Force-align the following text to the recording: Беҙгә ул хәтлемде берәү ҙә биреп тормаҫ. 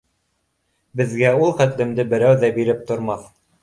Беҙгә 1.03 1.35
ул 1.43 1.55
хәтлемде 1.61 2.09
берәү 2.17 2.43
ҙә 2.47 2.53
биреп 2.61 2.87
тормаҫ. 2.93 3.35